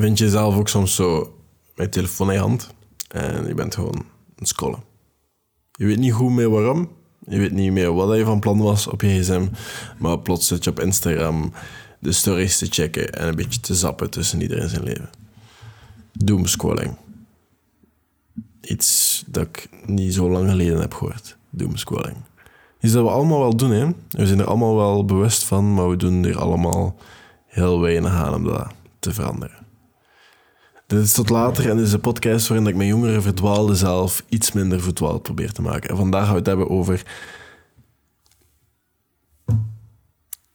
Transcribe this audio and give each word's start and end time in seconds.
vind 0.00 0.18
je 0.18 0.24
jezelf 0.24 0.56
ook 0.56 0.68
soms 0.68 0.94
zo 0.94 1.38
met 1.74 1.92
telefoon 1.92 2.28
in 2.28 2.34
je 2.34 2.40
hand 2.40 2.68
en 3.08 3.46
je 3.46 3.54
bent 3.54 3.74
gewoon 3.74 3.96
aan 3.96 4.04
het 4.36 4.48
scrollen. 4.48 4.82
Je 5.72 5.86
weet 5.86 5.98
niet 5.98 6.12
goed 6.12 6.32
meer 6.32 6.50
waarom, 6.50 6.90
je 7.28 7.38
weet 7.38 7.52
niet 7.52 7.72
meer 7.72 7.94
wat 7.94 8.16
je 8.16 8.24
van 8.24 8.40
plan 8.40 8.58
was 8.58 8.86
op 8.86 9.00
je 9.00 9.20
gsm, 9.20 9.46
maar 9.98 10.18
plots 10.18 10.46
zit 10.46 10.64
je 10.64 10.70
op 10.70 10.80
Instagram 10.80 11.52
de 11.98 12.12
stories 12.12 12.58
te 12.58 12.66
checken 12.66 13.12
en 13.12 13.28
een 13.28 13.34
beetje 13.34 13.60
te 13.60 13.74
zappen 13.74 14.10
tussen 14.10 14.40
iedereen 14.40 14.68
zijn 14.68 14.82
leven. 14.82 15.10
Doomscrolling. 16.12 16.96
Iets 18.60 19.24
dat 19.26 19.46
ik 19.46 19.68
niet 19.86 20.14
zo 20.14 20.30
lang 20.30 20.50
geleden 20.50 20.80
heb 20.80 20.94
gehoord. 20.94 21.36
Doomscrolling. 21.50 22.16
Iets 22.80 22.92
dat 22.92 23.04
we 23.04 23.10
allemaal 23.10 23.38
wel 23.38 23.56
doen, 23.56 23.70
hè. 23.70 23.86
We 24.10 24.26
zijn 24.26 24.38
er 24.38 24.46
allemaal 24.46 24.76
wel 24.76 25.04
bewust 25.04 25.44
van, 25.44 25.74
maar 25.74 25.88
we 25.88 25.96
doen 25.96 26.24
er 26.24 26.38
allemaal 26.38 26.96
heel 27.46 27.80
weinig 27.80 28.12
aan 28.12 28.34
om 28.34 28.44
dat 28.44 28.66
te 28.98 29.12
veranderen. 29.12 29.65
Dit 30.86 31.02
is 31.02 31.12
tot 31.12 31.28
later 31.28 31.70
en 31.70 31.76
dit 31.76 31.86
is 31.86 31.92
een 31.92 32.00
podcast 32.00 32.48
waarin 32.48 32.66
ik 32.66 32.74
mijn 32.74 32.88
jongere 32.88 33.20
verdwaalde 33.20 33.74
zelf 33.74 34.24
iets 34.28 34.52
minder 34.52 34.80
verdwaald 34.80 35.22
probeer 35.22 35.52
te 35.52 35.62
maken. 35.62 35.90
En 35.90 35.96
vandaag 35.96 36.22
gaan 36.22 36.32
we 36.32 36.38
het 36.38 36.46
hebben 36.46 36.70
over 36.70 37.02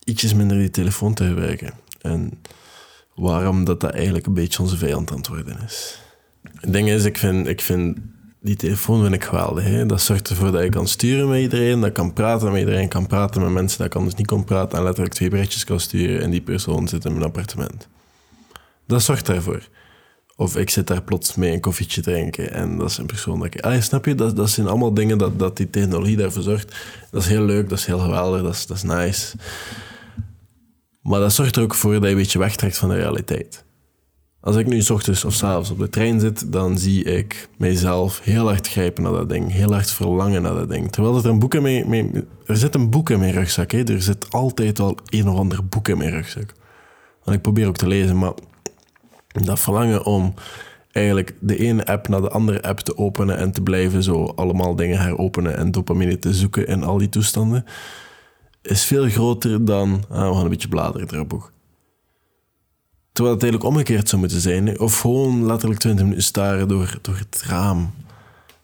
ietsjes 0.03 0.33
minder 0.33 0.57
die 0.57 0.69
telefoon 0.69 1.13
te 1.13 1.27
gebruiken. 1.27 1.73
En 2.01 2.41
waarom 3.15 3.65
dat, 3.65 3.79
dat 3.79 3.91
eigenlijk 3.91 4.25
een 4.25 4.33
beetje 4.33 4.61
onze 4.61 4.77
vijand 4.77 5.11
aan 5.11 5.17
het 5.17 5.27
worden 5.27 5.59
is. 5.65 5.99
Het 6.53 6.73
ding 6.73 6.89
is, 6.89 7.05
ik 7.05 7.17
vind, 7.17 7.47
ik 7.47 7.61
vind 7.61 7.97
die 8.39 8.55
telefoon 8.55 9.01
vind 9.01 9.13
ik 9.13 9.23
geweldig. 9.23 9.63
Hè? 9.63 9.85
Dat 9.85 10.01
zorgt 10.01 10.29
ervoor 10.29 10.51
dat 10.51 10.63
je 10.63 10.69
kan 10.69 10.87
sturen 10.87 11.29
met 11.29 11.41
iedereen, 11.41 11.81
dat 11.81 11.91
kan 11.91 12.13
praten 12.13 12.51
met 12.51 12.59
iedereen, 12.59 12.87
kan 12.87 13.07
praten 13.07 13.41
met 13.41 13.51
mensen 13.51 13.77
dat 13.77 13.87
ik 13.87 13.95
anders 13.95 14.15
niet 14.15 14.27
kon 14.27 14.43
praten 14.43 14.77
en 14.77 14.83
letterlijk 14.83 15.13
twee 15.13 15.29
berichtjes 15.29 15.63
kan 15.63 15.79
sturen 15.79 16.21
en 16.21 16.29
die 16.29 16.41
persoon 16.41 16.87
zit 16.87 17.05
in 17.05 17.11
mijn 17.11 17.25
appartement. 17.25 17.87
Dat 18.85 19.01
zorgt 19.01 19.25
daarvoor. 19.25 19.69
Of 20.41 20.57
ik 20.57 20.69
zit 20.69 20.87
daar 20.87 21.01
plots 21.01 21.35
mee 21.35 21.53
een 21.53 21.59
koffietje 21.59 22.01
drinken 22.01 22.53
en 22.53 22.77
dat 22.77 22.89
is 22.89 22.97
een 22.97 23.05
persoon 23.05 23.39
dat 23.39 23.53
ik... 23.53 23.81
Snap 23.81 24.05
je? 24.05 24.15
Dat, 24.15 24.35
dat 24.35 24.49
zijn 24.49 24.67
allemaal 24.67 24.93
dingen 24.93 25.17
dat, 25.17 25.39
dat 25.39 25.57
die 25.57 25.69
technologie 25.69 26.17
daarvoor 26.17 26.41
zorgt. 26.41 26.75
Dat 27.11 27.21
is 27.21 27.27
heel 27.27 27.43
leuk, 27.43 27.69
dat 27.69 27.77
is 27.77 27.85
heel 27.85 27.99
geweldig, 27.99 28.41
dat 28.41 28.53
is, 28.53 28.65
dat 28.65 28.77
is 28.77 28.83
nice. 28.83 29.35
Maar 31.01 31.19
dat 31.19 31.33
zorgt 31.33 31.55
er 31.55 31.63
ook 31.63 31.75
voor 31.75 31.93
dat 31.93 32.03
je 32.03 32.09
een 32.09 32.15
beetje 32.15 32.39
wegtrekt 32.39 32.77
van 32.77 32.89
de 32.89 32.95
realiteit. 32.95 33.65
Als 34.39 34.55
ik 34.55 34.67
nu 34.67 34.81
s 34.81 34.89
ochtends 34.89 35.25
of 35.25 35.33
s 35.33 35.43
avonds 35.43 35.69
op 35.69 35.79
de 35.79 35.89
trein 35.89 36.19
zit, 36.19 36.51
dan 36.51 36.77
zie 36.77 37.03
ik 37.03 37.49
mijzelf 37.57 38.19
heel 38.23 38.47
hard 38.47 38.67
grijpen 38.67 39.03
naar 39.03 39.11
dat 39.11 39.29
ding. 39.29 39.51
Heel 39.51 39.73
hard 39.73 39.91
verlangen 39.91 40.41
naar 40.41 40.55
dat 40.55 40.69
ding. 40.69 40.91
Terwijl 40.91 41.17
er 41.17 41.25
een 41.25 41.39
boek 41.39 41.53
in 41.53 41.89
mijn... 41.89 42.27
er 42.45 42.57
zit 42.57 42.75
een 42.75 42.89
boek 42.89 43.09
in 43.09 43.19
mijn 43.19 43.33
rugzak. 43.33 43.71
Hè. 43.71 43.83
Er 43.83 44.01
zit 44.01 44.31
altijd 44.31 44.77
wel 44.77 44.97
een 45.05 45.29
of 45.29 45.37
ander 45.37 45.65
boek 45.65 45.87
in 45.87 45.97
mijn 45.97 46.11
rugzak. 46.11 46.53
En 47.25 47.33
ik 47.33 47.41
probeer 47.41 47.67
ook 47.67 47.77
te 47.77 47.87
lezen, 47.87 48.17
maar 48.17 48.33
dat 49.31 49.59
verlangen 49.59 50.05
om 50.05 50.33
eigenlijk 50.91 51.35
de 51.39 51.57
ene 51.57 51.85
app 51.85 52.07
naar 52.07 52.21
de 52.21 52.29
andere 52.29 52.61
app 52.61 52.79
te 52.79 52.97
openen 52.97 53.37
en 53.37 53.51
te 53.51 53.61
blijven 53.61 54.03
zo 54.03 54.25
allemaal 54.25 54.75
dingen 54.75 54.99
heropenen 54.99 55.57
en 55.57 55.71
dopamine 55.71 56.19
te 56.19 56.33
zoeken 56.33 56.67
in 56.67 56.83
al 56.83 56.97
die 56.97 57.09
toestanden, 57.09 57.65
is 58.61 58.83
veel 58.83 59.09
groter 59.09 59.65
dan, 59.65 60.03
ah, 60.09 60.27
we 60.27 60.33
gaan 60.33 60.43
een 60.43 60.49
beetje 60.49 60.67
bladeren 60.67 61.07
in 61.07 61.19
het 61.19 61.27
boek. 61.27 61.51
Terwijl 63.11 63.35
het 63.35 63.43
eigenlijk 63.43 63.73
omgekeerd 63.73 64.09
zou 64.09 64.21
moeten 64.21 64.41
zijn. 64.41 64.79
Of 64.79 64.99
gewoon 64.99 65.45
letterlijk 65.45 65.79
20 65.79 66.03
minuten 66.03 66.23
staren 66.23 66.67
door, 66.67 66.99
door 67.01 67.17
het 67.17 67.43
raam. 67.45 67.93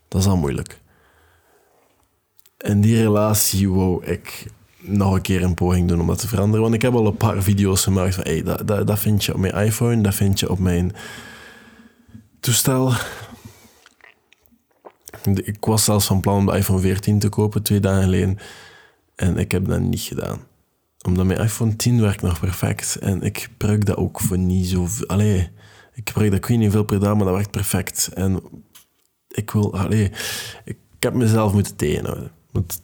Dat 0.07 0.21
is 0.21 0.27
al 0.27 0.37
moeilijk. 0.37 0.81
En 2.57 2.81
die 2.81 3.01
relatie 3.01 3.71
wou 3.71 4.05
ik 4.05 4.47
nog 4.87 5.13
een 5.13 5.21
keer 5.21 5.43
een 5.43 5.53
poging 5.53 5.87
doen 5.87 6.01
om 6.01 6.07
dat 6.07 6.19
te 6.19 6.27
veranderen. 6.27 6.61
Want 6.61 6.73
ik 6.73 6.81
heb 6.81 6.93
al 6.93 7.07
een 7.07 7.17
paar 7.17 7.43
video's 7.43 7.83
gemaakt 7.83 8.15
van... 8.15 8.23
Hey, 8.23 8.43
dat, 8.43 8.67
dat, 8.67 8.87
dat 8.87 8.99
vind 8.99 9.23
je 9.25 9.33
op 9.33 9.39
mijn 9.39 9.53
iPhone, 9.53 10.01
dat 10.01 10.15
vind 10.15 10.39
je 10.39 10.49
op 10.49 10.59
mijn 10.59 10.95
toestel. 12.39 12.93
Ik 15.33 15.65
was 15.65 15.83
zelfs 15.83 16.05
van 16.05 16.21
plan 16.21 16.37
om 16.37 16.45
de 16.45 16.57
iPhone 16.57 16.79
14 16.79 17.19
te 17.19 17.29
kopen, 17.29 17.63
twee 17.63 17.79
dagen 17.79 18.03
geleden. 18.03 18.37
En 19.15 19.37
ik 19.37 19.51
heb 19.51 19.67
dat 19.67 19.79
niet 19.79 20.01
gedaan 20.01 20.39
omdat 21.07 21.25
mijn 21.25 21.39
iPhone 21.39 21.75
10 21.75 22.01
werkt 22.01 22.21
nog 22.21 22.39
perfect. 22.39 22.95
En 22.95 23.21
ik 23.21 23.37
gebruik 23.37 23.85
dat 23.85 23.97
ook 23.97 24.19
voor 24.19 24.37
niet 24.37 24.67
zo 24.67 24.87
Allee, 25.05 25.49
ik 25.93 26.09
gebruik 26.09 26.31
dat 26.31 26.49
ik 26.49 26.57
niet 26.57 26.71
veel 26.71 26.83
per 26.83 26.99
dag, 26.99 27.15
maar 27.15 27.25
dat 27.25 27.35
werkt 27.35 27.51
perfect. 27.51 28.09
En 28.13 28.41
ik 29.27 29.51
wil... 29.51 29.77
Allee, 29.77 30.11
ik 30.65 30.77
heb 30.99 31.13
mezelf 31.13 31.53
moeten 31.53 31.75
tegenhouden. 31.75 32.31
Want 32.51 32.81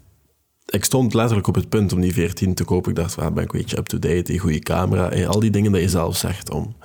ik 0.73 0.83
stond 0.83 1.13
letterlijk 1.13 1.47
op 1.47 1.55
het 1.55 1.69
punt 1.69 1.93
om 1.93 2.01
die 2.01 2.13
14 2.13 2.53
te 2.53 2.63
kopen. 2.63 2.89
Ik 2.89 2.97
dacht, 2.97 3.17
ah, 3.17 3.33
ben 3.33 3.43
ik 3.43 3.53
een 3.53 3.59
beetje 3.59 3.77
up-to-date, 3.77 4.33
een 4.33 4.39
goede 4.39 4.59
camera. 4.59 5.25
al 5.25 5.39
die 5.39 5.51
dingen 5.51 5.71
dat 5.71 5.81
je 5.81 5.89
zelf 5.89 6.17
zegt 6.17 6.49
om 6.49 6.75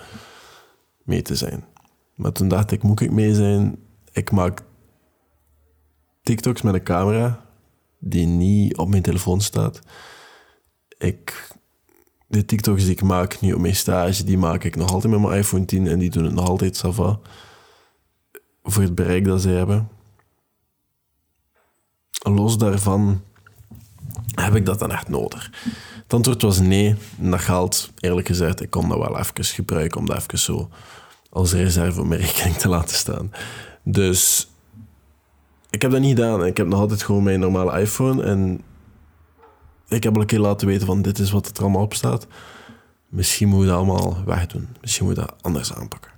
mee 1.03 1.23
te 1.23 1.35
zijn. 1.35 1.65
Maar 2.15 2.33
toen 2.33 2.49
dacht 2.49 2.71
ik, 2.71 2.83
moet 2.83 3.01
ik 3.01 3.11
mee 3.11 3.35
zijn? 3.35 3.79
Ik 4.13 4.31
maak 4.31 4.63
TikToks 6.23 6.63
met 6.63 6.75
een 6.75 6.83
camera 6.83 7.45
die 7.99 8.27
niet 8.27 8.77
op 8.77 8.89
mijn 8.89 9.03
telefoon 9.03 9.41
staat 9.41 9.81
ik, 10.99 11.51
de 12.27 12.45
TikToks 12.45 12.83
die 12.83 12.93
ik 12.93 13.03
maak 13.03 13.41
nu 13.41 13.53
op 13.53 13.61
mijn 13.61 13.77
stage, 13.77 14.25
die 14.25 14.39
maak 14.39 14.65
ik 14.65 14.77
nog 14.77 14.93
altijd 14.93 15.13
met 15.13 15.23
mijn 15.23 15.39
iPhone 15.39 15.65
10 15.65 15.87
en 15.87 15.99
die 15.99 16.11
doen 16.11 16.25
het 16.25 16.35
nog 16.35 16.49
altijd 16.49 16.77
sava. 16.77 17.19
Voor 18.63 18.83
het 18.83 18.95
bereik 18.95 19.25
dat 19.25 19.43
ze 19.43 19.49
hebben. 19.49 19.89
Los 22.23 22.59
daarvan 22.59 23.23
heb 24.45 24.55
ik 24.55 24.67
dat 24.67 24.79
dan 24.79 24.93
echt 24.93 25.09
nodig. 25.09 25.51
Het 26.03 26.15
antwoord 26.15 26.43
was 26.43 26.59
nee. 26.59 26.95
En 27.21 27.31
dat 27.31 27.41
geldt, 27.41 27.91
eerlijk 28.01 28.27
gezegd, 28.27 28.63
ik 28.63 28.71
kon 28.71 28.89
dat 28.89 28.99
wel 28.99 29.19
even 29.19 29.45
gebruiken 29.45 30.01
om 30.01 30.07
dat 30.07 30.17
even 30.17 30.39
zo 30.39 30.69
als 31.31 31.53
reserve 31.53 32.01
op 32.01 32.07
mijn 32.07 32.21
rekening 32.21 32.57
te 32.57 32.69
laten 32.69 32.97
staan. 32.97 33.33
Dus 33.83 34.49
ik 35.71 35.83
heb 35.83 35.91
dat 35.91 36.01
niet 36.01 36.19
gedaan. 36.19 36.47
Ik 36.47 36.57
heb 36.57 36.67
nog 36.67 36.81
altijd 36.81 37.03
gewoon 37.03 37.23
mijn 37.23 37.41
normale 37.41 37.81
iPhone 37.81 38.23
en 38.23 38.61
ik 39.89 40.03
heb 40.03 40.15
al 40.15 40.21
een 40.21 40.27
keer 40.27 40.39
laten 40.39 40.67
weten 40.67 40.87
van 40.87 41.03
dit 41.03 41.19
is 41.19 41.31
wat 41.31 41.57
er 41.57 41.63
allemaal 41.63 41.83
op 41.83 41.95
staat. 41.95 42.27
Misschien 43.09 43.49
moet 43.49 43.61
je 43.61 43.67
dat 43.67 43.77
allemaal 43.77 44.23
wegdoen. 44.25 44.69
Misschien 44.81 45.07
moet 45.07 45.15
je 45.15 45.21
dat 45.21 45.35
anders 45.41 45.75
aanpakken. 45.75 46.11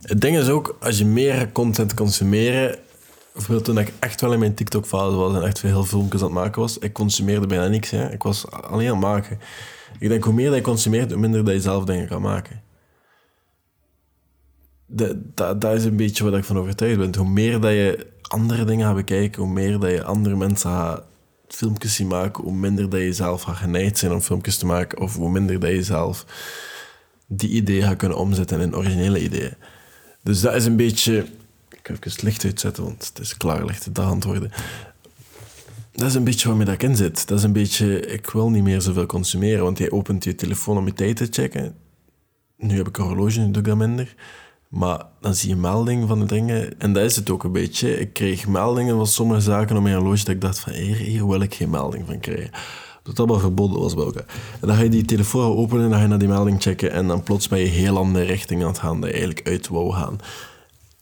Het 0.00 0.20
ding 0.20 0.36
is 0.36 0.48
ook, 0.48 0.76
als 0.80 0.98
je 0.98 1.04
meer 1.04 1.52
content 1.52 1.94
consumeren... 1.94 2.78
Bijvoorbeeld 3.38 3.68
toen 3.68 3.78
ik 3.78 3.92
echt 3.98 4.20
wel 4.20 4.32
in 4.32 4.38
mijn 4.38 4.54
TikTok-fase 4.54 5.16
was 5.16 5.34
en 5.34 5.42
echt 5.42 5.58
veel 5.58 5.84
filmpjes 5.84 6.20
aan 6.20 6.26
het 6.26 6.36
maken 6.36 6.60
was, 6.60 6.78
ik 6.78 6.92
consumeerde 6.92 7.46
bijna 7.46 7.68
niks. 7.68 7.90
Hè. 7.90 8.12
Ik 8.12 8.22
was 8.22 8.50
alleen 8.50 8.86
aan 8.86 8.92
het 8.92 9.04
maken. 9.04 9.38
Ik 9.98 10.08
denk, 10.08 10.24
hoe 10.24 10.32
meer 10.32 10.46
dat 10.46 10.56
je 10.56 10.62
consumeert, 10.62 11.10
hoe 11.10 11.20
minder 11.20 11.44
dat 11.44 11.54
je 11.54 11.60
zelf 11.60 11.84
dingen 11.84 12.08
kan 12.08 12.22
maken. 12.22 12.62
Dat, 14.86 15.16
dat 15.60 15.74
is 15.74 15.84
een 15.84 15.96
beetje 15.96 16.24
wat 16.24 16.34
ik 16.34 16.44
van 16.44 16.58
overtuigd 16.58 16.98
ben. 16.98 17.16
Hoe 17.16 17.28
meer 17.28 17.60
dat 17.60 17.70
je 17.70 18.06
andere 18.22 18.64
dingen 18.64 18.86
gaat 18.86 18.96
bekijken, 18.96 19.42
hoe 19.42 19.52
meer 19.52 19.78
dat 19.78 19.90
je 19.90 20.04
andere 20.04 20.36
mensen 20.36 20.70
gaat 20.70 21.04
filmpjes 21.48 21.94
zien 21.94 22.06
maken, 22.06 22.44
hoe 22.44 22.54
minder 22.54 22.88
dat 22.88 23.00
je 23.00 23.12
zelf 23.12 23.42
gaat 23.42 23.56
geneigd 23.56 23.98
zijn 23.98 24.12
om 24.12 24.20
filmpjes 24.20 24.58
te 24.58 24.66
maken, 24.66 25.00
of 25.00 25.16
hoe 25.16 25.30
minder 25.30 25.60
dat 25.60 25.70
je 25.70 25.82
zelf 25.82 26.24
die 27.26 27.50
ideeën 27.50 27.82
gaat 27.82 27.96
kunnen 27.96 28.18
omzetten 28.18 28.60
in 28.60 28.76
originele 28.76 29.22
ideeën. 29.22 29.54
Dus 30.22 30.40
dat 30.40 30.54
is 30.54 30.64
een 30.64 30.76
beetje... 30.76 31.26
Ga 31.88 31.94
even 31.94 32.10
het 32.10 32.22
licht 32.22 32.44
uitzetten, 32.44 32.84
want 32.84 33.06
het 33.08 33.18
is 33.18 33.36
klaar 33.36 33.64
licht 33.64 33.94
te 33.94 34.00
antwoorden. 34.00 34.50
Dat 35.92 36.08
is 36.08 36.14
een 36.14 36.24
beetje 36.24 36.48
waarmee 36.48 36.66
dat 36.66 36.74
ik 36.74 36.82
in 36.82 36.96
zit. 36.96 37.28
Dat 37.28 37.38
is 37.38 37.44
een 37.44 37.52
beetje... 37.52 38.00
Ik 38.00 38.30
wil 38.30 38.50
niet 38.50 38.62
meer 38.62 38.80
zoveel 38.80 39.06
consumeren, 39.06 39.64
want 39.64 39.78
jij 39.78 39.90
opent 39.90 40.24
je 40.24 40.34
telefoon 40.34 40.76
om 40.76 40.86
je 40.86 40.92
tijd 40.92 41.16
te 41.16 41.26
checken. 41.30 41.74
Nu 42.56 42.76
heb 42.76 42.88
ik 42.88 42.98
een 42.98 43.04
horloge, 43.04 43.40
nu 43.40 43.50
doe 43.50 43.62
ik 43.62 43.68
dat 43.68 43.76
minder. 43.76 44.14
Maar 44.68 45.06
dan 45.20 45.34
zie 45.34 45.48
je 45.48 45.56
meldingen 45.56 46.08
van 46.08 46.18
de 46.18 46.26
dingen. 46.26 46.80
En 46.80 46.92
dat 46.92 47.04
is 47.04 47.16
het 47.16 47.30
ook 47.30 47.44
een 47.44 47.52
beetje. 47.52 48.00
Ik 48.00 48.12
kreeg 48.12 48.46
meldingen 48.46 48.96
van 48.96 49.06
sommige 49.06 49.40
zaken 49.40 49.76
op 49.76 49.82
mijn 49.82 49.96
horloge 49.96 50.24
dat 50.24 50.34
ik 50.34 50.40
dacht 50.40 50.58
van 50.58 50.72
hier, 50.72 50.96
hier 50.96 51.28
wil 51.28 51.40
ik 51.40 51.54
geen 51.54 51.70
melding 51.70 52.06
van 52.06 52.20
krijgen. 52.20 52.50
Dat 53.02 53.18
allemaal 53.18 53.38
verboden 53.38 53.80
was 53.80 53.94
bij 53.94 54.04
elkaar. 54.04 54.26
En 54.60 54.68
dan 54.68 54.76
ga 54.76 54.82
je 54.82 54.88
die 54.88 55.04
telefoon 55.04 55.56
openen 55.56 55.84
en 55.84 55.90
dan 55.90 55.98
ga 55.98 56.04
je 56.04 56.08
naar 56.08 56.18
die 56.18 56.28
melding 56.28 56.62
checken 56.62 56.92
en 56.92 57.06
dan 57.06 57.22
plots 57.22 57.48
ben 57.48 57.58
je 57.58 57.66
heel 57.66 57.96
andere 57.96 58.24
richting 58.24 58.62
aan 58.62 58.68
het 58.68 58.78
gaan 58.78 59.00
dat 59.00 59.10
je 59.10 59.16
eigenlijk 59.16 59.48
uit 59.48 59.68
wou 59.68 59.92
gaan. 59.92 60.18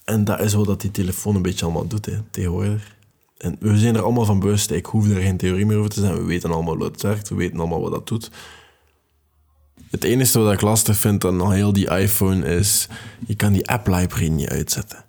En 0.07 0.25
dat 0.25 0.41
is 0.41 0.55
wat 0.55 0.81
die 0.81 0.91
telefoon 0.91 1.35
een 1.35 1.43
beetje 1.43 1.65
allemaal 1.65 1.87
doet 1.87 2.07
hè, 2.07 2.19
tegenwoordig. 2.31 2.95
En 3.39 3.57
we 3.61 3.79
zijn 3.79 3.97
er 3.97 4.03
allemaal 4.03 4.25
van 4.25 4.41
bewust. 4.41 4.71
Ik 4.71 4.87
hoef 4.87 5.09
er 5.09 5.21
geen 5.21 5.37
theorie 5.37 5.67
meer 5.67 5.79
over 5.79 5.91
te 5.91 6.01
zijn. 6.01 6.17
We 6.17 6.25
weten 6.25 6.51
allemaal 6.51 6.77
hoe 6.77 6.85
het 6.85 7.03
werkt. 7.03 7.29
We 7.29 7.35
weten 7.35 7.59
allemaal 7.59 7.81
wat 7.81 7.93
dat 7.93 8.07
doet. 8.07 8.31
Het 9.91 10.05
enige 10.05 10.39
wat 10.39 10.53
ik 10.53 10.61
lastig 10.61 10.97
vind 10.97 11.25
aan 11.25 11.53
heel 11.53 11.73
die 11.73 11.91
iPhone 11.91 12.47
is, 12.47 12.89
je 13.27 13.35
kan 13.35 13.53
die 13.53 13.69
app 13.69 13.87
library 13.87 14.29
niet 14.29 14.49
uitzetten. 14.49 15.05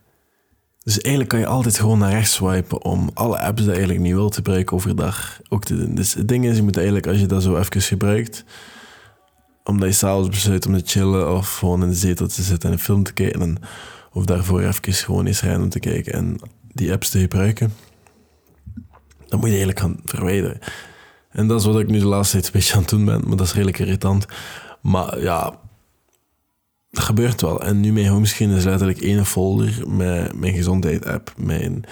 Dus 0.84 1.00
eigenlijk 1.00 1.30
kan 1.30 1.40
je 1.40 1.46
altijd 1.46 1.80
gewoon 1.80 2.00
naar 2.00 2.12
rechts 2.12 2.34
swipen 2.34 2.84
om 2.84 3.10
alle 3.14 3.40
apps 3.40 3.56
die 3.56 3.66
je 3.66 3.72
eigenlijk 3.72 4.00
niet 4.00 4.14
wilt 4.14 4.36
gebruiken 4.36 4.76
overdag 4.76 5.40
ook 5.50 5.64
te 5.64 5.78
doen. 5.78 5.96
Dus 5.96 6.14
het 6.14 6.28
ding 6.28 6.46
is, 6.46 6.56
je 6.56 6.64
moet 6.64 6.76
eigenlijk, 6.76 7.08
als 7.08 7.20
je 7.20 7.26
dat 7.26 7.44
zo 7.44 7.58
even 7.58 7.82
gebruikt, 7.82 8.44
omdat 9.64 9.88
je 9.88 9.96
s'avonds 9.96 10.30
besluit 10.30 10.66
om 10.66 10.78
te 10.78 10.84
chillen 10.86 11.36
of 11.36 11.58
gewoon 11.58 11.84
in 11.84 11.90
de 11.90 11.96
zetel 11.96 12.28
te 12.28 12.42
zitten 12.42 12.70
en 12.70 12.76
een 12.76 12.82
film 12.82 13.04
te 13.04 13.14
kijken, 13.14 13.58
of 14.18 14.26
daarvoor 14.26 14.62
even 14.62 14.94
gewoon 14.94 15.26
eens 15.26 15.42
random 15.42 15.70
te 15.70 15.80
kijken 15.80 16.14
en 16.14 16.40
die 16.74 16.92
apps 16.92 17.10
te 17.10 17.20
gebruiken, 17.20 17.74
dan 19.28 19.40
moet 19.40 19.50
je 19.50 19.56
eigenlijk 19.56 19.80
gaan 19.80 20.00
verwijderen. 20.06 20.60
En 21.30 21.48
dat 21.48 21.60
is 21.60 21.66
wat 21.66 21.80
ik 21.80 21.88
nu 21.88 22.00
de 22.00 22.06
laatste 22.06 22.34
tijd 22.34 22.46
een 22.46 22.52
beetje 22.60 22.74
aan 22.74 22.80
het 22.80 22.90
doen 22.90 23.06
ben, 23.06 23.22
maar 23.28 23.38
dat 23.38 23.46
is 23.46 23.54
redelijk 23.54 23.80
irritant. 23.80 24.26
Maar 24.82 25.22
ja, 25.22 25.60
dat 26.90 27.04
gebeurt 27.04 27.42
wel. 27.42 27.62
En 27.62 27.80
nu 27.80 27.92
mijn 27.92 28.08
homescreen 28.08 28.50
is 28.50 28.64
letterlijk 28.64 29.02
één 29.02 29.26
folder 29.26 29.90
met 29.90 30.40
mijn 30.40 30.54
gezondheid-app, 30.54 31.34
mijn 31.38 31.84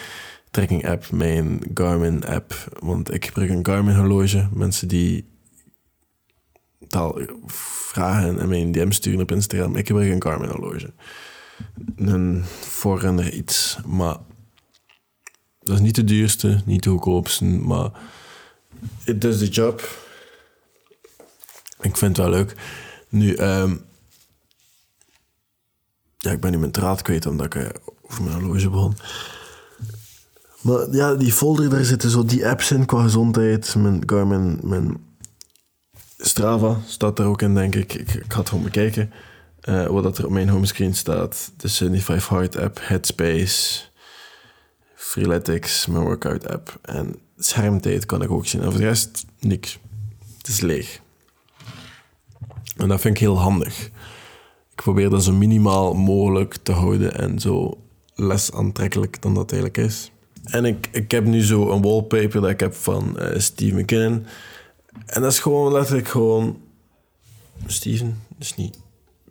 tracking-app, 0.52 1.12
mijn 1.12 1.62
Garmin-app. 1.74 2.78
Want 2.80 3.14
ik 3.14 3.26
gebruik 3.26 3.50
een 3.50 3.66
Garmin-horloge. 3.66 4.48
Mensen 4.54 4.88
die 4.88 5.26
taal 6.88 7.20
vragen 7.46 8.40
en 8.40 8.48
mijn 8.48 8.72
DM 8.72 8.92
sturen 8.92 9.22
op 9.22 9.32
Instagram. 9.32 9.76
Ik 9.76 9.88
gebruik 9.88 10.12
een 10.12 10.24
Garmin-horloge. 10.24 10.94
Een 11.96 12.44
Forerunner 12.46 13.34
iets, 13.34 13.78
maar 13.86 14.18
dat 15.60 15.76
is 15.76 15.82
niet 15.82 15.96
de 15.96 16.04
duurste, 16.04 16.62
niet 16.66 16.84
de 16.84 16.90
goedkoopste, 16.90 17.46
maar 17.46 17.92
het 19.04 19.22
does 19.22 19.38
the 19.38 19.48
job. 19.48 20.04
Ik 21.80 21.98
vind 21.98 22.18
het 22.18 22.26
wel 22.26 22.30
leuk. 22.30 22.56
Nu, 23.10 23.34
ehm, 23.34 23.76
ja, 26.18 26.32
ik 26.32 26.40
ben 26.40 26.52
nu 26.52 26.58
mijn 26.58 26.72
draad 26.72 27.02
kwijt 27.02 27.26
omdat 27.26 27.46
ik 27.46 27.56
uh, 27.56 27.70
over 28.02 28.24
mijn 28.24 28.36
horloge 28.36 28.70
begon. 28.70 28.96
Maar 30.62 30.92
ja, 30.92 31.16
die 31.16 31.32
folder, 31.32 31.70
daar 31.70 31.84
zitten 31.84 32.10
zo 32.10 32.26
die 32.26 32.48
apps 32.48 32.72
in 32.72 32.86
qua 32.86 33.02
gezondheid. 33.02 33.76
Mijn 33.76 34.04
Garmin, 34.06 34.60
mijn 34.64 34.98
Strava 36.18 36.80
staat 36.86 37.20
er 37.20 37.26
ook 37.26 37.42
in, 37.42 37.56
denk 37.56 37.76
ik. 37.76 37.94
Ik, 37.94 38.14
ik 38.14 38.34
ga 38.34 38.40
het 38.40 38.50
gewoon 38.50 38.64
bekijken. 38.64 39.12
Uh, 39.70 39.88
wat 39.88 40.18
er 40.18 40.26
op 40.26 40.32
mijn 40.32 40.50
homescreen 40.50 40.96
staat. 40.96 41.52
De 41.58 41.70
75 41.70 42.30
Heart 42.30 42.58
app, 42.58 42.80
Headspace, 42.82 43.82
Freeletics, 44.96 45.86
mijn 45.86 46.04
workout 46.04 46.48
app. 46.48 46.80
En 46.82 47.16
schermtijd 47.38 48.06
kan 48.06 48.22
ik 48.22 48.32
ook 48.32 48.46
zien. 48.46 48.62
En 48.62 48.72
voor 48.72 48.80
de 48.80 48.86
rest, 48.86 49.26
niks. 49.40 49.80
Het 50.38 50.48
is 50.48 50.60
leeg. 50.60 51.00
En 52.78 52.88
dat 52.88 53.02
vind 53.02 53.16
ik 53.16 53.22
heel 53.22 53.40
handig. 53.40 53.86
Ik 54.72 54.82
probeer 54.84 55.10
dat 55.10 55.24
zo 55.24 55.32
minimaal 55.32 55.94
mogelijk 55.94 56.56
te 56.64 56.72
houden 56.72 57.18
en 57.18 57.40
zo 57.40 57.78
less 58.16 58.52
aantrekkelijk 58.52 59.22
dan 59.22 59.34
dat 59.34 59.52
eigenlijk 59.52 59.88
is. 59.88 60.12
En 60.44 60.66
ik, 60.66 60.88
ik 60.92 61.12
heb 61.12 61.26
nu 61.26 61.44
zo 61.44 61.72
een 61.72 61.82
wallpaper 61.82 62.42
dat 62.42 62.50
ik 62.50 62.60
heb 62.60 62.74
van 62.74 63.16
uh, 63.20 63.40
Steve 63.40 63.76
McKinnon. 63.76 64.26
En 65.06 65.22
dat 65.22 65.32
is 65.32 65.40
gewoon 65.40 65.72
letterlijk 65.72 66.08
gewoon... 66.08 66.58
Steven? 67.66 68.22
is 68.40 68.56
niet... 68.56 68.80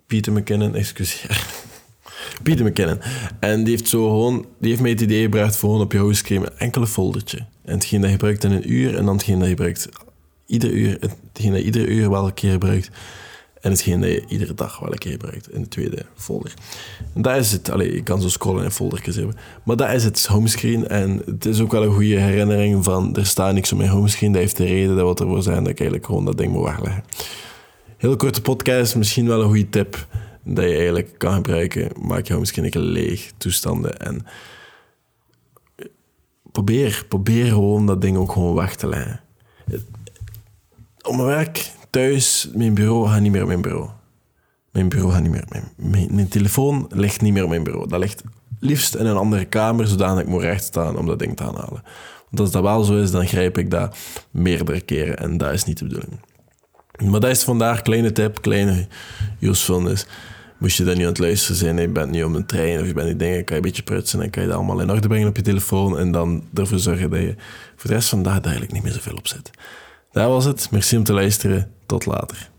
Peter 0.07 0.33
McKinnon, 0.33 0.75
excuseer. 0.75 1.45
Peter 2.43 2.65
McKinnon. 2.65 2.99
En 3.39 3.63
die 3.63 3.73
heeft 3.73 3.89
zo 3.89 4.09
gewoon... 4.09 4.45
Die 4.59 4.69
heeft 4.69 4.81
mij 4.81 4.91
het 4.91 5.01
idee 5.01 5.21
gebracht 5.21 5.55
voor 5.55 5.69
gewoon 5.69 5.85
op 5.85 5.91
je 5.91 5.97
hoofdscreen 5.97 6.41
een 6.41 6.57
enkele 6.57 6.87
foldertje. 6.87 7.37
En 7.63 7.73
hetgeen 7.73 8.01
dat 8.01 8.09
je 8.09 8.15
gebruikt 8.15 8.43
in 8.43 8.51
een 8.51 8.71
uur 8.71 8.95
en 8.97 9.05
dan 9.05 9.15
hetgeen 9.15 9.39
dat 9.39 9.47
je 9.47 9.55
gebruikt... 9.55 9.89
Ieder 10.45 10.71
uur, 10.71 10.97
hetgeen 11.31 11.51
dat 11.51 11.61
iedere 11.61 11.87
uur 11.87 12.09
wel 12.09 12.25
een 12.25 12.33
keer 12.33 12.51
gebruikt 12.51 12.89
en 13.65 13.71
hetgeen 13.71 14.01
dat 14.01 14.09
je 14.09 14.25
iedere 14.27 14.53
dag 14.53 14.79
wel 14.79 14.91
een 14.91 14.97
keer 14.97 15.11
gebruikt 15.11 15.51
in 15.51 15.61
de 15.61 15.67
tweede 15.67 16.05
folder. 16.15 16.53
En 17.13 17.21
dat 17.21 17.35
is 17.35 17.51
het. 17.51 17.69
Allee, 17.69 17.93
je 17.93 18.03
kan 18.03 18.21
zo 18.21 18.29
scrollen 18.29 18.63
in 18.63 18.71
foldertjes 18.71 19.15
hebben. 19.15 19.35
Maar 19.63 19.75
dat 19.75 19.89
is 19.91 20.03
het 20.03 20.25
homescreen. 20.25 20.87
En 20.87 21.21
het 21.25 21.45
is 21.45 21.59
ook 21.59 21.71
wel 21.71 21.83
een 21.83 21.93
goede 21.93 22.19
herinnering 22.19 22.83
van... 22.83 23.15
Er 23.15 23.25
staat 23.25 23.53
niks 23.53 23.71
op 23.71 23.77
mijn 23.77 23.89
homescreen. 23.89 24.31
Dat 24.31 24.41
heeft 24.41 24.57
de 24.57 24.65
reden 24.65 24.95
dat 24.95 25.05
wat 25.05 25.19
ervoor 25.19 25.43
zijn 25.43 25.63
dat 25.63 25.67
ik 25.67 25.79
eigenlijk 25.79 26.05
gewoon 26.05 26.25
dat 26.25 26.37
ding 26.37 26.51
moet 26.51 26.63
wegleggen. 26.63 27.03
Heel 27.97 28.15
korte 28.15 28.41
podcast. 28.41 28.95
Misschien 28.95 29.27
wel 29.27 29.41
een 29.41 29.47
goede 29.47 29.69
tip 29.69 30.07
dat 30.43 30.63
je 30.63 30.75
eigenlijk 30.75 31.17
kan 31.17 31.33
gebruiken. 31.33 31.91
Maak 32.01 32.27
je 32.27 32.33
homescreen 32.33 32.75
een 32.75 32.81
leeg. 32.81 33.31
Toestanden. 33.37 33.99
En 33.99 34.25
probeer, 36.51 37.05
probeer 37.07 37.45
gewoon 37.45 37.85
dat 37.85 38.01
ding 38.01 38.17
ook 38.17 38.31
gewoon 38.31 38.55
weg 38.55 38.75
te 38.75 38.87
leggen. 38.87 39.19
Op 41.01 41.15
mijn 41.15 41.27
werk 41.27 41.71
thuis, 41.89 42.49
mijn 42.53 42.73
bureau 42.73 43.07
gaat 43.07 43.21
niet 43.21 43.31
meer 43.31 43.41
op 43.41 43.47
mijn 43.47 43.61
bureau. 43.61 43.89
Mijn 44.71 44.89
bureau 44.89 45.13
gaat 45.13 45.21
niet 45.21 45.31
meer. 45.31 45.63
Mijn, 45.75 46.15
mijn, 46.15 46.27
telefoon 46.27 46.85
ligt 46.89 47.21
niet 47.21 47.33
meer 47.33 47.43
op 47.43 47.49
mijn 47.49 47.63
bureau. 47.63 47.87
Dat 47.87 47.99
ligt 47.99 48.23
liefst 48.59 48.95
in 48.95 49.05
een 49.05 49.17
andere 49.17 49.45
kamer, 49.45 49.87
zodat 49.87 50.19
ik 50.19 50.27
moet 50.27 50.41
recht 50.41 50.63
staan 50.63 50.97
om 50.97 51.05
dat 51.05 51.19
ding 51.19 51.35
te 51.35 51.43
aanhalen. 51.43 51.83
Want 52.29 52.39
als 52.39 52.51
dat 52.51 52.63
wel 52.63 52.83
zo 52.83 53.01
is, 53.01 53.11
dan 53.11 53.27
grijp 53.27 53.57
ik 53.57 53.71
dat 53.71 53.97
meerdere 54.31 54.81
keren 54.81 55.17
en 55.17 55.37
dat 55.37 55.53
is 55.53 55.63
niet 55.63 55.77
de 55.77 55.85
bedoeling. 55.85 56.19
Maar 57.03 57.19
dat 57.19 57.29
is 57.29 57.43
vandaag 57.43 57.81
kleine 57.81 58.11
tip, 58.11 58.41
kleine 58.41 58.87
usefulness. 59.39 60.05
Moest 60.57 60.77
je 60.77 60.83
dan 60.83 60.93
niet 60.93 61.03
aan 61.03 61.09
het 61.09 61.19
luisteren 61.19 61.55
zijn, 61.55 61.77
je 61.77 61.87
bent 61.87 62.11
nu 62.11 62.23
op 62.23 62.33
een 62.33 62.45
trein 62.45 62.79
of 62.79 62.87
je 62.87 62.93
bent 62.93 63.07
die 63.07 63.15
dingen, 63.15 63.43
kan 63.43 63.55
je 63.55 63.61
een 63.61 63.67
beetje 63.67 63.83
prutsen 63.83 64.21
en 64.21 64.29
kan 64.29 64.41
je 64.41 64.47
dat 64.47 64.57
allemaal 64.57 64.79
in 64.79 64.91
orde 64.91 65.07
brengen 65.07 65.27
op 65.27 65.35
je 65.35 65.41
telefoon 65.41 65.97
en 65.97 66.11
dan 66.11 66.43
ervoor 66.53 66.79
zorgen 66.79 67.09
dat 67.09 67.19
je 67.19 67.35
voor 67.75 67.89
de 67.89 67.95
rest 67.95 68.09
van 68.09 68.23
de 68.23 68.29
dag 68.29 68.41
eigenlijk 68.41 68.71
niet 68.71 68.83
meer 68.83 68.91
zoveel 68.91 69.15
op 69.15 69.27
zit. 69.27 69.51
Dat 70.11 70.27
was 70.27 70.45
het. 70.45 70.67
Merci 70.71 70.97
om 70.97 71.03
te 71.03 71.13
luisteren. 71.13 71.71
Tot 71.85 72.05
later. 72.05 72.49